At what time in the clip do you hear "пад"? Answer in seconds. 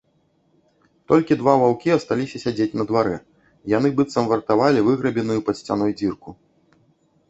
5.49-5.55